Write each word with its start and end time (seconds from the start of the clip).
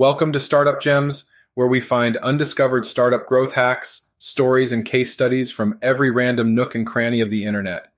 Welcome 0.00 0.32
to 0.32 0.40
Startup 0.40 0.80
Gems, 0.80 1.30
where 1.56 1.66
we 1.66 1.78
find 1.78 2.16
undiscovered 2.16 2.86
startup 2.86 3.26
growth 3.26 3.52
hacks, 3.52 4.10
stories, 4.18 4.72
and 4.72 4.82
case 4.82 5.12
studies 5.12 5.52
from 5.52 5.78
every 5.82 6.10
random 6.10 6.54
nook 6.54 6.74
and 6.74 6.86
cranny 6.86 7.20
of 7.20 7.28
the 7.28 7.44
internet. 7.44 7.92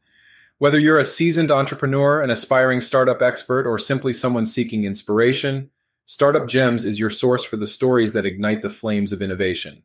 Whether 0.58 0.80
you're 0.80 0.98
a 0.98 1.04
seasoned 1.04 1.52
entrepreneur, 1.52 2.20
an 2.20 2.28
aspiring 2.28 2.80
startup 2.80 3.22
expert, 3.22 3.68
or 3.68 3.78
simply 3.78 4.12
someone 4.12 4.46
seeking 4.46 4.82
inspiration, 4.82 5.70
Startup 6.04 6.48
Gems 6.48 6.84
is 6.84 6.98
your 6.98 7.08
source 7.08 7.44
for 7.44 7.56
the 7.56 7.68
stories 7.68 8.14
that 8.14 8.26
ignite 8.26 8.62
the 8.62 8.68
flames 8.68 9.12
of 9.12 9.22
innovation. 9.22 9.84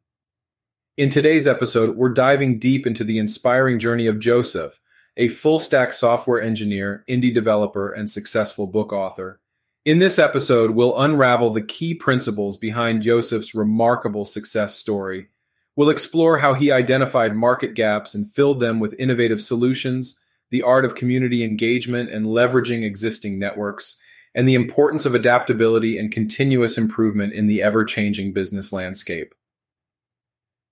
In 0.98 1.12
today's 1.12 1.48
episode, 1.48 1.98
we're 1.98 2.10
diving 2.10 2.58
deep 2.58 2.88
into 2.88 3.04
the 3.04 3.20
inspiring 3.20 3.78
journey 3.78 4.08
of 4.08 4.18
Josef, 4.18 4.80
a 5.18 5.28
full 5.28 5.60
stack 5.60 5.94
software 5.94 6.42
engineer, 6.42 7.06
indie 7.08 7.32
developer, 7.32 7.92
and 7.92 8.10
successful 8.10 8.66
book 8.66 8.92
author. 8.92 9.40
In 9.88 10.00
this 10.00 10.20
episode, 10.20 10.72
we'll 10.72 11.00
unravel 11.00 11.52
the 11.52 11.62
key 11.62 11.94
principles 11.94 12.58
behind 12.58 13.04
Josef's 13.04 13.56
remarkable 13.56 14.26
success 14.26 14.76
story. 14.76 15.30
We'll 15.78 15.90
explore 15.90 16.40
how 16.40 16.56
he 16.56 16.74
identified 16.74 17.38
market 17.38 17.74
gaps 17.74 18.14
and 18.14 18.30
filled 18.30 18.60
them 18.60 18.82
with 18.82 19.00
innovative 19.00 19.40
solutions, 19.40 20.20
the 20.50 20.62
art 20.62 20.84
of 20.84 20.96
community 20.96 21.42
engagement 21.42 22.10
and 22.10 22.26
leveraging 22.26 22.84
existing 22.84 23.40
networks, 23.40 23.98
and 24.36 24.46
the 24.46 24.56
importance 24.56 25.06
of 25.06 25.16
adaptability 25.16 25.98
and 25.98 26.12
continuous 26.12 26.78
improvement 26.78 27.32
in 27.32 27.48
the 27.48 27.64
ever 27.64 27.86
changing 27.86 28.34
business 28.34 28.74
landscape. 28.74 29.34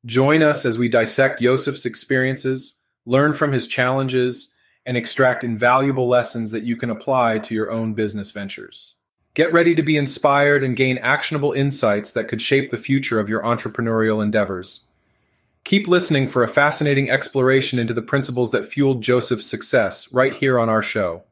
Join 0.05 0.41
us 0.41 0.65
as 0.65 0.77
we 0.77 0.89
dissect 0.89 1.39
Josef's 1.39 1.85
experiences, 1.85 2.81
learn 3.05 3.31
from 3.31 3.53
his 3.53 3.65
challenges, 3.65 4.53
and 4.85 4.97
extract 4.97 5.45
invaluable 5.45 6.09
lessons 6.09 6.51
that 6.51 6.63
you 6.63 6.75
can 6.75 6.89
apply 6.89 7.39
to 7.39 7.55
your 7.55 7.71
own 7.71 7.93
business 7.93 8.31
ventures. 8.31 8.97
Get 9.35 9.51
ready 9.51 9.75
to 9.75 9.83
be 9.83 9.97
inspired 9.97 10.63
and 10.63 10.77
gain 10.77 10.97
actionable 10.99 11.51
insights 11.51 12.13
that 12.13 12.29
could 12.29 12.41
shape 12.41 12.69
the 12.69 12.77
future 12.77 13.19
of 13.19 13.27
your 13.27 13.41
entrepreneurial 13.41 14.23
endeavors. 14.23 14.87
Keep 15.65 15.89
listening 15.89 16.29
for 16.29 16.41
a 16.41 16.47
fascinating 16.47 17.09
exploration 17.09 17.77
into 17.77 17.93
the 17.93 18.01
principles 18.01 18.51
that 18.51 18.65
fueled 18.65 19.03
Josef's 19.03 19.45
success 19.45 20.13
right 20.13 20.33
here 20.33 20.57
on 20.57 20.69
our 20.69 20.81
show. 20.81 21.23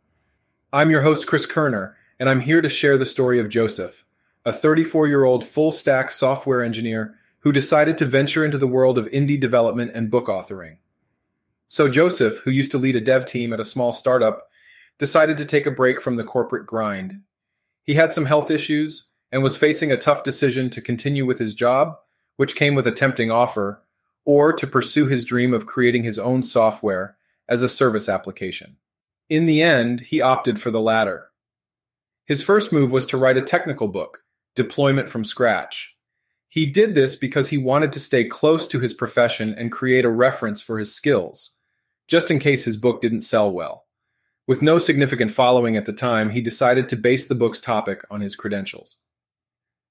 I'm 0.74 0.92
your 0.92 1.04
host, 1.04 1.28
Chris 1.28 1.46
Koerner, 1.46 1.94
and 2.20 2.30
I'm 2.30 2.42
here 2.42 2.62
to 2.62 2.68
share 2.68 2.98
the 2.98 3.06
story 3.06 3.40
of 3.40 3.48
Josef, 3.48 4.04
a 4.44 4.52
34 4.52 5.08
year 5.08 5.24
old 5.24 5.46
full 5.46 5.72
stack 5.72 6.12
software 6.12 6.62
engineer 6.62 7.16
who 7.40 7.54
decided 7.54 7.98
to 8.00 8.06
venture 8.06 8.44
into 8.44 8.58
the 8.58 8.68
world 8.68 8.98
of 8.98 9.10
indie 9.12 9.40
development 9.40 9.92
and 9.96 10.12
book 10.12 10.28
authoring. 10.28 10.76
So, 11.70 11.88
Josef, 11.88 12.40
who 12.40 12.52
used 12.52 12.72
to 12.72 12.78
lead 12.78 12.98
a 12.98 13.02
dev 13.02 13.26
team 13.26 13.54
at 13.54 13.62
a 13.62 13.66
small 13.66 13.94
startup, 13.94 14.50
decided 14.98 15.38
to 15.38 15.46
take 15.46 15.66
a 15.66 15.72
break 15.72 16.02
from 16.02 16.18
the 16.18 16.26
corporate 16.26 16.66
grind 16.66 17.22
he 17.84 17.94
had 17.94 18.14
some 18.14 18.26
health 18.26 18.50
issues 18.50 19.08
and 19.32 19.44
was 19.44 19.58
facing 19.58 19.92
a 19.92 19.98
tough 19.98 20.24
decision 20.24 20.70
to 20.70 20.82
continue 20.82 21.26
with 21.26 21.40
his 21.40 21.56
job, 21.56 21.96
which 22.38 22.56
came 22.56 22.76
with 22.76 22.88
a 22.88 22.92
tempting 22.92 23.30
offer, 23.30 23.84
or 24.26 24.54
to 24.54 24.66
pursue 24.66 25.08
his 25.08 25.26
dream 25.26 25.54
of 25.54 25.66
creating 25.66 26.04
his 26.04 26.18
own 26.18 26.42
software 26.44 27.18
as 27.50 27.62
a 27.62 27.70
service 27.70 28.08
application. 28.08 28.78
In 29.30 29.46
the 29.46 29.62
end, 29.62 30.02
he 30.02 30.22
opted 30.22 30.62
for 30.62 30.72
the 30.72 30.82
latter. 30.82 31.30
His 32.26 32.42
first 32.42 32.72
move 32.72 32.92
was 32.92 33.06
to 33.08 33.18
write 33.18 33.38
a 33.38 33.42
technical 33.42 33.88
book, 33.88 34.24
Deployment 34.56 35.10
from 35.10 35.26
Scratch. 35.26 35.96
He 36.48 36.66
did 36.68 36.94
this 36.94 37.16
because 37.16 37.50
he 37.50 37.58
wanted 37.58 37.92
to 37.94 38.00
stay 38.00 38.26
close 38.26 38.68
to 38.68 38.80
his 38.80 38.94
profession 38.94 39.56
and 39.58 39.72
create 39.72 40.06
a 40.06 40.10
reference 40.10 40.62
for 40.62 40.78
his 40.78 40.94
skills, 40.94 41.56
just 42.08 42.30
in 42.30 42.40
case 42.40 42.64
his 42.64 42.78
book 42.78 43.02
didn't 43.02 43.22
sell 43.22 43.52
well. 43.52 43.83
With 44.46 44.62
no 44.62 44.78
significant 44.78 45.32
following 45.32 45.78
at 45.78 45.86
the 45.86 45.94
time, 45.94 46.32
he 46.32 46.42
decided 46.42 46.90
to 46.90 46.98
base 46.98 47.26
the 47.26 47.36
book's 47.36 47.62
topic 47.62 48.04
on 48.12 48.20
his 48.20 48.36
credentials. 48.36 48.98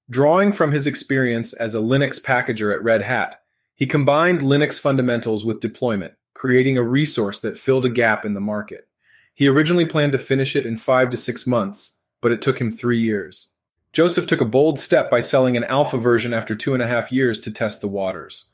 Drawing 0.09 0.51
from 0.51 0.71
his 0.71 0.85
experience 0.85 1.53
as 1.53 1.73
a 1.73 1.79
Linux 1.79 2.21
packager 2.21 2.71
at 2.71 2.83
Red 2.83 3.01
Hat, 3.01 3.41
he 3.73 3.87
combined 3.87 4.41
Linux 4.41 4.79
fundamentals 4.79 5.43
with 5.43 5.59
deployment, 5.59 6.13
creating 6.35 6.77
a 6.77 6.83
resource 6.83 7.39
that 7.39 7.57
filled 7.57 7.85
a 7.85 7.89
gap 7.89 8.25
in 8.25 8.33
the 8.33 8.39
market. 8.39 8.87
He 9.33 9.47
originally 9.47 9.85
planned 9.85 10.11
to 10.11 10.19
finish 10.19 10.55
it 10.55 10.67
in 10.67 10.77
five 10.77 11.09
to 11.09 11.17
six 11.17 11.47
months, 11.47 11.93
but 12.21 12.31
it 12.31 12.41
took 12.41 12.61
him 12.61 12.69
three 12.69 12.99
years. 12.99 13.49
Josef 13.91 14.27
took 14.27 14.41
a 14.41 14.45
bold 14.45 14.77
step 14.77 15.09
by 15.09 15.19
selling 15.19 15.57
an 15.57 15.63
alpha 15.63 15.97
version 15.97 16.33
after 16.33 16.55
two 16.55 16.75
and 16.75 16.83
a 16.83 16.87
half 16.87 17.11
years 17.11 17.39
to 17.39 17.51
test 17.51 17.81
the 17.81 17.87
waters. 17.87 18.45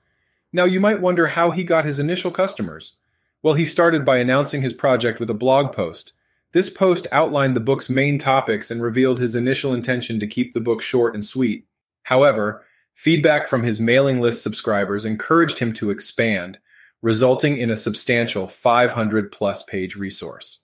Now, 0.54 0.64
you 0.64 0.80
might 0.80 1.02
wonder 1.02 1.28
how 1.28 1.52
he 1.52 1.64
got 1.64 1.84
his 1.84 2.00
initial 2.00 2.32
customers. 2.32 2.94
Well, 3.42 3.54
he 3.54 3.66
started 3.66 4.04
by 4.04 4.18
announcing 4.18 4.62
his 4.62 4.74
project 4.74 5.20
with 5.20 5.30
a 5.30 5.36
blog 5.36 5.72
post. 5.72 6.14
This 6.52 6.70
post 6.70 7.08
outlined 7.12 7.56
the 7.56 7.62
book's 7.62 7.90
main 7.90 8.18
topics 8.18 8.70
and 8.70 8.82
revealed 8.82 9.20
his 9.20 9.36
initial 9.36 9.74
intention 9.74 10.20
to 10.20 10.28
keep 10.28 10.54
the 10.54 10.60
book 10.60 10.82
short 10.82 11.14
and 11.14 11.24
sweet. 11.24 11.66
However, 12.04 12.66
feedback 12.96 13.48
from 13.48 13.64
his 13.64 13.80
mailing 13.80 14.20
list 14.20 14.42
subscribers 14.42 15.06
encouraged 15.06 15.60
him 15.60 15.72
to 15.74 15.92
expand, 15.92 16.60
resulting 17.02 17.58
in 17.58 17.70
a 17.70 17.78
substantial 17.78 18.48
500 18.48 19.32
plus 19.32 19.64
page 19.64 19.96
resource. 19.96 20.64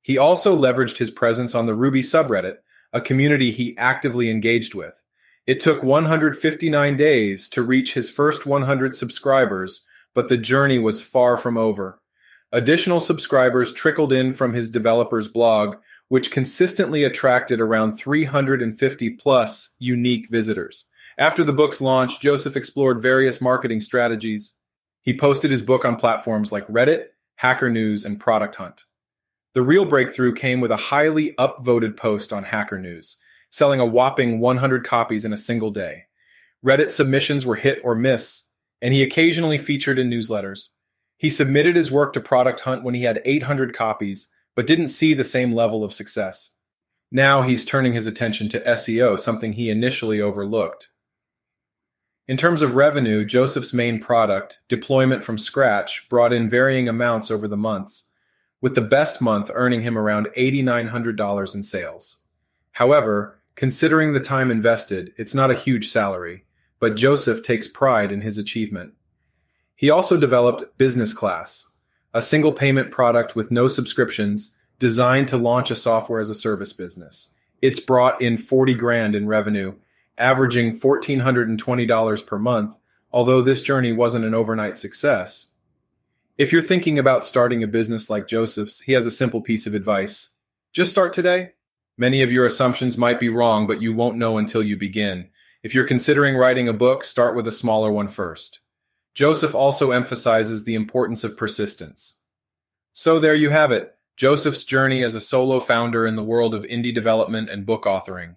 He 0.00 0.16
also 0.16 0.56
leveraged 0.56 0.98
his 0.98 1.10
presence 1.10 1.54
on 1.54 1.66
the 1.66 1.74
Ruby 1.74 2.00
subreddit, 2.00 2.56
a 2.92 3.00
community 3.00 3.50
he 3.50 3.76
actively 3.76 4.30
engaged 4.30 4.74
with. 4.74 5.02
It 5.46 5.60
took 5.60 5.82
159 5.82 6.96
days 6.96 7.48
to 7.50 7.62
reach 7.62 7.94
his 7.94 8.10
first 8.10 8.46
100 8.46 8.94
subscribers, 8.94 9.84
but 10.14 10.28
the 10.28 10.36
journey 10.36 10.78
was 10.78 11.00
far 11.00 11.36
from 11.36 11.56
over. 11.56 12.00
Additional 12.54 13.00
subscribers 13.00 13.72
trickled 13.72 14.12
in 14.12 14.32
from 14.32 14.52
his 14.52 14.70
developer's 14.70 15.26
blog, 15.26 15.76
which 16.08 16.30
consistently 16.30 17.02
attracted 17.02 17.60
around 17.60 17.94
350 17.94 19.10
plus 19.10 19.70
unique 19.78 20.28
visitors. 20.28 20.84
After 21.16 21.44
the 21.44 21.54
book's 21.54 21.80
launch, 21.80 22.20
Josef 22.20 22.54
explored 22.54 23.00
various 23.00 23.40
marketing 23.40 23.80
strategies. 23.80 24.54
He 25.00 25.16
posted 25.16 25.50
his 25.50 25.62
book 25.62 25.86
on 25.86 25.96
platforms 25.96 26.52
like 26.52 26.66
Reddit, 26.68 27.06
Hacker 27.36 27.70
News, 27.70 28.04
and 28.04 28.20
Product 28.20 28.54
Hunt. 28.56 28.84
The 29.54 29.62
real 29.62 29.86
breakthrough 29.86 30.34
came 30.34 30.60
with 30.60 30.70
a 30.70 30.76
highly 30.76 31.32
upvoted 31.38 31.96
post 31.96 32.32
on 32.32 32.44
Hacker 32.44 32.78
News, 32.78 33.16
selling 33.50 33.80
a 33.80 33.86
whopping 33.86 34.40
100 34.40 34.84
copies 34.84 35.24
in 35.24 35.32
a 35.32 35.38
single 35.38 35.70
day. 35.70 36.04
Reddit 36.64 36.90
submissions 36.90 37.44
were 37.44 37.56
hit 37.56 37.80
or 37.82 37.94
miss, 37.94 38.44
and 38.82 38.92
he 38.92 39.02
occasionally 39.02 39.56
featured 39.56 39.98
in 39.98 40.10
newsletters. 40.10 40.68
He 41.16 41.30
submitted 41.30 41.76
his 41.76 41.92
work 41.92 42.12
to 42.14 42.20
Product 42.20 42.60
Hunt 42.60 42.82
when 42.82 42.94
he 42.94 43.04
had 43.04 43.22
800 43.24 43.74
copies, 43.74 44.28
but 44.56 44.66
didn't 44.66 44.88
see 44.88 45.14
the 45.14 45.24
same 45.24 45.52
level 45.52 45.84
of 45.84 45.94
success. 45.94 46.50
Now 47.12 47.42
he's 47.42 47.64
turning 47.64 47.92
his 47.92 48.08
attention 48.08 48.48
to 48.50 48.60
SEO, 48.60 49.18
something 49.18 49.52
he 49.52 49.70
initially 49.70 50.20
overlooked. 50.20 50.88
In 52.26 52.36
terms 52.36 52.60
of 52.60 52.74
revenue, 52.74 53.24
Josef's 53.24 53.72
main 53.72 54.00
product, 54.00 54.60
deployment 54.68 55.22
from 55.22 55.38
scratch, 55.38 56.08
brought 56.08 56.32
in 56.32 56.48
varying 56.48 56.88
amounts 56.88 57.30
over 57.30 57.46
the 57.46 57.56
months, 57.56 58.08
with 58.60 58.74
the 58.74 58.80
best 58.80 59.20
month 59.20 59.50
earning 59.54 59.82
him 59.82 59.98
around 59.98 60.28
$8,900 60.36 61.54
in 61.54 61.62
sales. 61.62 62.22
However, 62.72 63.40
considering 63.54 64.12
the 64.12 64.20
time 64.20 64.50
invested, 64.50 65.12
it's 65.18 65.34
not 65.34 65.50
a 65.50 65.56
huge 65.56 65.88
salary, 65.88 66.44
but 66.82 66.96
Josef 66.96 67.44
takes 67.44 67.68
pride 67.68 68.10
in 68.10 68.22
his 68.22 68.38
achievement. 68.38 68.94
He 69.76 69.88
also 69.88 70.18
developed 70.18 70.76
Business 70.78 71.14
Class, 71.14 71.74
a 72.12 72.20
single 72.20 72.50
payment 72.50 72.90
product 72.90 73.36
with 73.36 73.52
no 73.52 73.68
subscriptions 73.68 74.56
designed 74.80 75.28
to 75.28 75.36
launch 75.36 75.70
a 75.70 75.76
software 75.76 76.18
as 76.18 76.28
a 76.28 76.34
service 76.34 76.72
business. 76.72 77.28
It's 77.62 77.78
brought 77.78 78.20
in 78.20 78.36
40 78.36 78.74
grand 78.74 79.14
in 79.14 79.28
revenue, 79.28 79.76
averaging 80.18 80.72
$1,420 80.72 82.26
per 82.26 82.38
month, 82.40 82.76
although 83.12 83.42
this 83.42 83.62
journey 83.62 83.92
wasn't 83.92 84.24
an 84.24 84.34
overnight 84.34 84.76
success. 84.76 85.52
If 86.36 86.52
you're 86.52 86.62
thinking 86.62 86.98
about 86.98 87.24
starting 87.24 87.62
a 87.62 87.68
business 87.68 88.10
like 88.10 88.26
Josef's, 88.26 88.80
he 88.80 88.92
has 88.94 89.06
a 89.06 89.12
simple 89.12 89.40
piece 89.40 89.68
of 89.68 89.74
advice. 89.74 90.34
Just 90.72 90.90
start 90.90 91.12
today. 91.12 91.52
Many 91.96 92.22
of 92.22 92.32
your 92.32 92.44
assumptions 92.44 92.98
might 92.98 93.20
be 93.20 93.28
wrong, 93.28 93.68
but 93.68 93.80
you 93.80 93.92
won't 93.92 94.16
know 94.16 94.36
until 94.36 94.64
you 94.64 94.76
begin. 94.76 95.28
If 95.62 95.76
you're 95.76 95.86
considering 95.86 96.36
writing 96.36 96.68
a 96.68 96.72
book, 96.72 97.04
start 97.04 97.36
with 97.36 97.46
a 97.46 97.52
smaller 97.52 97.92
one 97.92 98.08
first. 98.08 98.60
Josef 99.14 99.54
also 99.54 99.92
emphasizes 99.92 100.64
the 100.64 100.74
importance 100.74 101.22
of 101.22 101.36
persistence. 101.36 102.18
So 102.92 103.20
there 103.20 103.36
you 103.36 103.50
have 103.50 103.70
it 103.70 103.94
Josef's 104.16 104.64
journey 104.64 105.04
as 105.04 105.14
a 105.14 105.20
solo 105.20 105.60
founder 105.60 106.04
in 106.04 106.16
the 106.16 106.24
world 106.24 106.54
of 106.54 106.64
indie 106.64 106.92
development 106.92 107.48
and 107.48 107.64
book 107.64 107.84
authoring. 107.84 108.34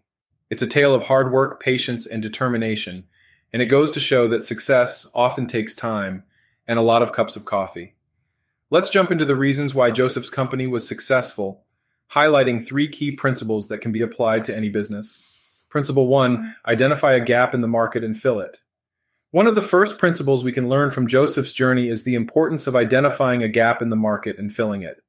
It's 0.52 0.62
a 0.62 0.68
tale 0.68 0.94
of 0.94 1.08
hard 1.08 1.32
work, 1.32 1.60
patience, 1.60 2.06
and 2.06 2.22
determination, 2.22 3.06
and 3.52 3.60
it 3.60 3.68
goes 3.68 3.90
to 3.92 4.00
show 4.00 4.28
that 4.28 4.44
success 4.44 5.10
often 5.16 5.48
takes 5.48 5.74
time 5.74 6.24
and 6.68 6.78
a 6.78 6.84
lot 6.84 7.02
of 7.02 7.12
cups 7.12 7.36
of 7.36 7.46
coffee. 7.46 7.96
Let's 8.70 8.92
jump 8.92 9.10
into 9.10 9.26
the 9.26 9.36
reasons 9.36 9.74
why 9.74 9.90
Josef's 9.90 10.30
company 10.30 10.68
was 10.68 10.88
successful, 10.88 11.64
highlighting 12.12 12.64
three 12.64 12.88
key 12.88 13.12
principles 13.12 13.68
that 13.70 13.80
can 13.80 13.92
be 13.92 14.02
applied 14.02 14.46
to 14.46 14.56
any 14.56 14.70
business. 14.70 15.35
Principle 15.76 16.08
one 16.08 16.56
identify 16.66 17.16
a 17.16 17.20
gap 17.20 17.54
in 17.54 17.60
the 17.60 17.68
market 17.68 18.02
and 18.02 18.18
fill 18.18 18.40
it. 18.40 18.62
One 19.32 19.46
of 19.46 19.56
the 19.56 19.62
first 19.62 20.00
principles 20.00 20.42
we 20.42 20.54
can 20.54 20.70
learn 20.70 20.90
from 20.90 21.06
Josef's 21.06 21.52
journey 21.52 21.90
is 21.90 22.04
the 22.04 22.16
importance 22.16 22.66
of 22.66 22.78
identifying 22.78 23.44
a 23.44 23.50
gap 23.50 23.82
in 23.82 23.90
the 23.90 23.98
market 23.98 24.40
and 24.40 24.56
filling 24.56 24.84
it. 24.84 25.04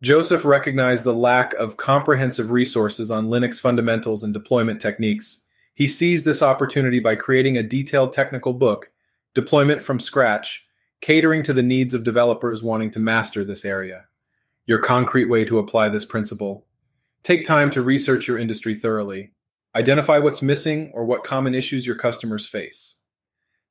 Josef 0.00 0.46
recognized 0.46 1.04
the 1.04 1.12
lack 1.12 1.52
of 1.56 1.76
comprehensive 1.76 2.50
resources 2.50 3.10
on 3.10 3.26
Linux 3.26 3.60
fundamentals 3.60 4.24
and 4.24 4.32
deployment 4.32 4.80
techniques. 4.80 5.44
He 5.74 5.86
seized 5.86 6.24
this 6.24 6.42
opportunity 6.42 7.00
by 7.00 7.14
creating 7.14 7.58
a 7.58 7.62
detailed 7.62 8.14
technical 8.14 8.54
book, 8.54 8.90
Deployment 9.34 9.82
from 9.82 10.00
Scratch, 10.00 10.64
catering 11.02 11.42
to 11.42 11.52
the 11.52 11.62
needs 11.62 11.92
of 11.92 12.02
developers 12.02 12.62
wanting 12.62 12.90
to 12.92 12.98
master 12.98 13.44
this 13.44 13.62
area. 13.62 14.06
Your 14.64 14.78
concrete 14.78 15.28
way 15.28 15.44
to 15.44 15.58
apply 15.58 15.90
this 15.90 16.06
principle. 16.06 16.64
Take 17.22 17.44
time 17.44 17.68
to 17.72 17.82
research 17.82 18.26
your 18.26 18.38
industry 18.38 18.74
thoroughly. 18.74 19.32
Identify 19.74 20.18
what's 20.18 20.42
missing 20.42 20.90
or 20.94 21.04
what 21.04 21.24
common 21.24 21.54
issues 21.54 21.86
your 21.86 21.96
customers 21.96 22.46
face. 22.46 23.00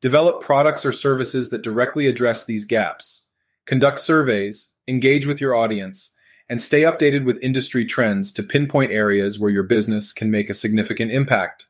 Develop 0.01 0.41
products 0.41 0.85
or 0.85 0.91
services 0.91 1.49
that 1.49 1.63
directly 1.63 2.07
address 2.07 2.45
these 2.45 2.65
gaps. 2.65 3.29
Conduct 3.65 3.99
surveys, 3.99 4.75
engage 4.87 5.25
with 5.25 5.41
your 5.41 5.55
audience, 5.55 6.11
and 6.49 6.61
stay 6.61 6.81
updated 6.81 7.25
with 7.25 7.41
industry 7.41 7.83
trends 7.83 8.31
to 8.33 8.43
pinpoint 8.43 8.91
areas 8.91 9.39
where 9.39 9.51
your 9.51 9.63
business 9.63 10.13
can 10.13 10.31
make 10.31 10.49
a 10.49 10.53
significant 10.53 11.11
impact. 11.11 11.67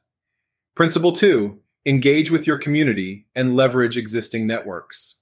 Principle 0.76 1.14
2 1.14 1.60
Engage 1.86 2.30
with 2.32 2.46
your 2.46 2.58
community 2.58 3.28
and 3.34 3.56
leverage 3.56 3.98
existing 3.98 4.46
networks. 4.46 5.16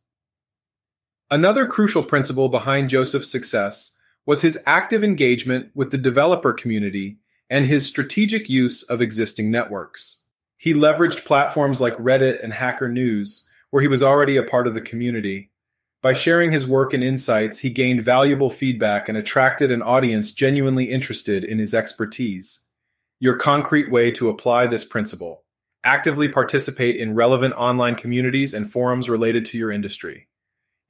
Another 1.30 1.68
crucial 1.68 2.04
principle 2.04 2.50
behind 2.50 2.90
Josef's 2.90 3.32
success 3.32 3.92
was 4.26 4.42
his 4.42 4.62
active 4.66 5.04
engagement 5.04 5.70
with 5.76 5.92
the 5.92 5.98
developer 5.98 6.54
community 6.54 7.20
and 7.50 7.66
his 7.66 7.86
strategic 7.86 8.50
use 8.50 8.84
of 8.84 9.02
existing 9.02 9.52
networks. 9.52 10.24
He 10.58 10.74
leveraged 10.74 11.26
platforms 11.26 11.80
like 11.80 11.96
Reddit 11.98 12.44
and 12.44 12.54
Hacker 12.54 12.90
News, 12.90 13.48
where 13.70 13.82
he 13.82 13.88
was 13.88 14.02
already 14.02 14.38
a 14.38 14.44
part 14.44 14.68
of 14.68 14.74
the 14.74 14.82
community. 14.82 15.52
By 16.02 16.14
sharing 16.14 16.52
his 16.52 16.68
work 16.68 16.94
and 16.94 17.04
insights, 17.04 17.60
he 17.60 17.70
gained 17.70 18.06
valuable 18.06 18.50
feedback 18.50 19.10
and 19.10 19.18
attracted 19.18 19.72
an 19.72 19.82
audience 19.82 20.32
genuinely 20.32 20.86
interested 20.86 21.44
in 21.44 21.60
his 21.60 21.74
expertise. 21.74 22.62
Your 23.20 23.38
concrete 23.38 23.92
way 23.92 24.12
to 24.12 24.30
apply 24.30 24.68
this 24.68 24.86
principle. 24.86 25.44
Actively 25.84 26.28
participate 26.28 26.96
in 26.96 27.16
relevant 27.16 27.54
online 27.56 27.96
communities 27.96 28.54
and 28.54 28.70
forums 28.70 29.10
related 29.10 29.46
to 29.46 29.58
your 29.58 29.72
industry. 29.72 30.28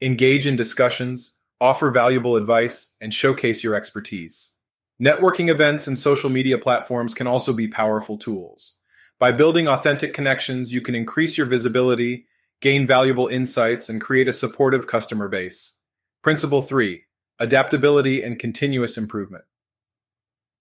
Engage 0.02 0.48
in 0.48 0.56
discussions, 0.56 1.38
offer 1.62 1.92
valuable 1.92 2.36
advice, 2.36 2.96
and 3.00 3.13
showcase 3.13 3.63
your 3.63 3.75
expertise. 3.75 4.55
Networking 5.01 5.50
events 5.50 5.88
and 5.88 5.97
social 5.97 6.30
media 6.30 6.57
platforms 6.57 7.13
can 7.13 7.27
also 7.27 7.51
be 7.51 7.68
powerful 7.68 8.18
tools. 8.18 8.77
By 9.19 9.33
building 9.33 9.68
authentic 9.68 10.13
connections, 10.13 10.71
you 10.71 10.80
can 10.80 10.95
increase 10.95 11.38
your 11.38 11.47
visibility, 11.47 12.27
gain 12.62 12.88
valuable 12.88 13.27
insights, 13.27 13.89
and 13.89 14.00
create 14.00 14.30
a 14.30 14.33
supportive 14.33 14.88
customer 14.88 15.27
base. 15.27 15.74
Principle 16.21 16.62
3 16.62 17.03
Adaptability 17.39 18.24
and 18.24 18.39
Continuous 18.39 18.97
Improvement. 18.97 19.44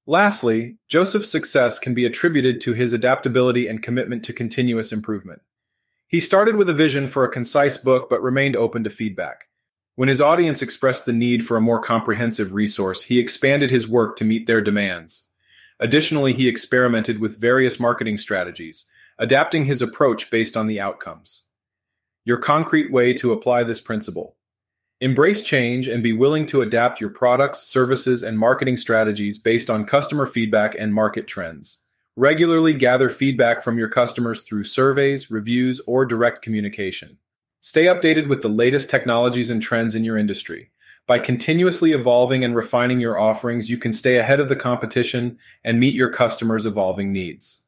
Lastly, 0.05 0.79
Josef's 0.89 1.31
success 1.31 1.79
can 1.79 1.95
be 1.95 2.05
attributed 2.05 2.61
to 2.63 2.73
his 2.73 2.93
adaptability 2.93 3.69
and 3.69 3.83
commitment 3.83 4.25
to 4.25 4.33
continuous 4.33 4.93
improvement. 4.93 5.43
He 6.09 6.19
started 6.19 6.57
with 6.57 6.69
a 6.69 6.75
vision 6.75 7.07
for 7.07 7.25
a 7.25 7.31
concise 7.31 7.79
book 7.79 8.11
but 8.11 8.23
remained 8.23 8.57
open 8.57 8.83
to 8.85 8.91
feedback. 8.91 9.45
When 9.97 10.09
his 10.09 10.21
audience 10.21 10.61
expressed 10.61 11.07
the 11.07 11.13
need 11.13 11.47
for 11.47 11.57
a 11.57 11.61
more 11.61 11.81
comprehensive 11.81 12.53
resource, 12.53 13.05
he 13.05 13.21
expanded 13.21 13.71
his 13.71 13.89
work 13.89 14.17
to 14.17 14.25
meet 14.25 14.47
their 14.47 14.61
demands. 14.61 15.29
Additionally, 15.79 16.33
he 16.33 16.49
experimented 16.49 17.21
with 17.21 17.41
various 17.41 17.79
marketing 17.79 18.17
strategies, 18.17 18.87
adapting 19.19 19.67
his 19.67 19.81
approach 19.81 20.31
based 20.31 20.57
on 20.57 20.67
the 20.67 20.81
outcomes. 20.81 21.45
Your 22.25 22.39
concrete 22.39 22.91
way 22.91 23.13
to 23.15 23.33
apply 23.33 23.63
this 23.63 23.81
principle. 23.81 24.37
Embrace 25.01 25.45
change 25.45 25.87
and 25.87 26.03
be 26.03 26.13
willing 26.13 26.47
to 26.47 26.63
adapt 26.63 27.01
your 27.01 27.11
products, 27.11 27.63
services, 27.63 28.23
and 28.23 28.39
marketing 28.39 28.77
strategies 28.77 29.39
based 29.39 29.69
on 29.69 29.85
customer 29.85 30.27
feedback 30.27 30.75
and 30.77 30.95
market 30.95 31.29
trends. 31.29 31.81
Regularly 32.17 32.73
gather 32.73 33.11
feedback 33.11 33.63
from 33.63 33.77
your 33.77 33.89
customers 33.89 34.43
through 34.43 34.65
surveys, 34.65 35.31
reviews, 35.31 35.81
or 35.87 36.05
direct 36.05 36.43
communication. 36.43 37.19
Stay 37.67 37.87
updated 37.87 38.29
with 38.29 38.43
the 38.43 38.49
latest 38.51 38.91
technologies 38.91 39.49
and 39.49 39.63
trends 39.63 39.95
in 39.95 40.05
your 40.05 40.19
industry. 40.19 40.71
By 41.07 41.19
continuously 41.19 41.93
evolving 41.93 42.45
and 42.45 42.55
refining 42.55 43.01
your 43.01 43.19
offerings, 43.19 43.71
you 43.71 43.79
can 43.79 43.95
stay 43.95 44.19
ahead 44.19 44.39
of 44.39 44.51
the 44.51 44.55
competition 44.55 45.39
and 45.65 45.81
meet 45.81 45.95
your 45.95 46.13
customers' 46.13 46.67
evolving 46.67 47.11
needs. 47.11 47.63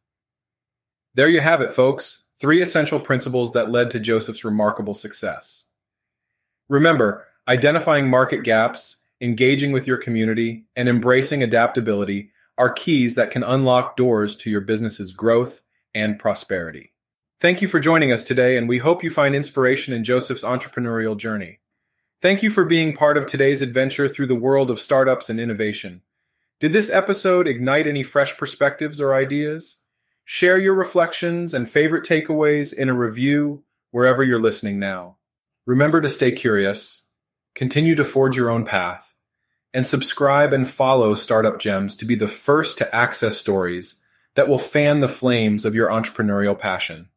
There 1.15 1.31
you 1.31 1.41
have 1.41 1.63
it, 1.63 1.73
folks. 1.73 2.27
Three 2.39 2.61
essential 2.61 3.01
principles 3.01 3.53
that 3.53 3.71
led 3.71 3.91
to 3.93 3.99
Josef's 3.99 4.45
remarkable 4.45 4.93
success. 4.93 5.65
Remember, 6.69 7.25
identifying 7.49 8.11
market 8.11 8.45
gaps, 8.45 8.99
engaging 9.23 9.73
with 9.73 9.87
your 9.87 9.97
community, 9.97 10.67
and 10.77 10.91
embracing 10.91 11.43
adaptability 11.43 12.33
are 12.59 12.71
keys 12.71 13.15
that 13.15 13.31
can 13.31 13.43
unlock 13.43 13.97
doors 13.97 14.37
to 14.37 14.51
your 14.51 14.61
business's 14.61 15.13
growth 15.13 15.63
and 15.95 16.19
prosperity. 16.19 16.93
Thank 17.39 17.61
you 17.61 17.69
for 17.69 17.81
joining 17.81 18.13
us 18.13 18.23
today, 18.23 18.57
and 18.57 18.67
we 18.67 18.79
hope 18.79 19.05
you 19.05 19.11
find 19.11 19.35
inspiration 19.35 19.93
in 19.93 20.05
Josef's 20.05 20.43
entrepreneurial 20.43 21.19
journey. 21.19 21.59
Thank 22.23 22.43
you 22.43 22.49
for 22.49 22.65
being 22.65 22.97
part 22.97 23.19
of 23.19 23.27
today's 23.27 23.61
adventure 23.61 24.09
through 24.09 24.29
the 24.29 24.35
world 24.35 24.71
of 24.71 24.81
startups 24.81 25.29
and 25.29 25.39
innovation. 25.39 26.01
Did 26.61 26.73
this 26.73 26.89
episode 26.89 27.47
ignite 27.47 27.87
any 27.87 28.03
fresh 28.03 28.39
perspectives 28.39 29.03
or 29.03 29.15
ideas? 29.15 29.83
Share 30.25 30.57
your 30.57 30.73
reflections 30.73 31.53
and 31.53 31.69
favorite 31.69 32.07
takeaways 32.07 32.73
in 32.73 32.89
a 32.89 32.95
review 32.95 33.65
wherever 33.91 34.25
you're 34.25 34.41
listening 34.41 34.79
now. 34.79 35.19
Remember 35.67 36.01
to 36.01 36.09
stay 36.09 36.33
curious, 36.33 37.03
continue 37.55 37.97
to 37.97 38.05
forge 38.05 38.39
your 38.39 38.49
own 38.49 38.65
path, 38.65 39.15
and 39.75 39.87
subscribe 39.87 40.55
and 40.55 40.67
follow 40.67 41.15
Startup 41.15 41.59
Gems 41.59 41.97
to 41.97 42.07
be 42.07 42.15
the 42.15 42.29
first 42.29 42.79
to 42.79 42.97
access 42.97 43.37
stories 43.37 44.03
that 44.37 44.49
will 44.49 44.57
fan 44.57 45.01
the 45.01 45.09
flames 45.09 45.67
of 45.67 45.75
your 45.75 45.91
entrepreneurial 45.91 46.59
passion. 46.59 47.11